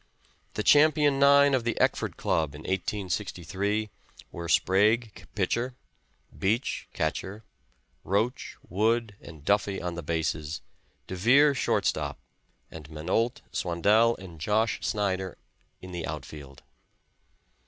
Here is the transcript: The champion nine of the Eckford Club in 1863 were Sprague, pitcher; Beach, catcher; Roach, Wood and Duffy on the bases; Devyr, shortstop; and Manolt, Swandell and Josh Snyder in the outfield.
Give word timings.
The 0.55 0.63
champion 0.63 1.19
nine 1.19 1.53
of 1.53 1.63
the 1.63 1.79
Eckford 1.79 2.17
Club 2.17 2.55
in 2.55 2.61
1863 2.61 3.91
were 4.31 4.49
Sprague, 4.49 5.27
pitcher; 5.35 5.75
Beach, 6.35 6.87
catcher; 6.91 7.43
Roach, 8.03 8.55
Wood 8.67 9.15
and 9.21 9.45
Duffy 9.45 9.79
on 9.79 9.93
the 9.93 10.01
bases; 10.01 10.61
Devyr, 11.07 11.53
shortstop; 11.55 12.17
and 12.71 12.89
Manolt, 12.89 13.41
Swandell 13.51 14.15
and 14.17 14.41
Josh 14.41 14.79
Snyder 14.81 15.37
in 15.83 15.91
the 15.91 16.07
outfield. 16.07 16.63